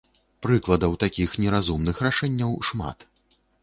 Прыкладаў 0.45 0.95
такіх 1.05 1.37
неразумных 1.45 2.03
рашэнняў 2.09 2.61
шмат. 2.73 3.11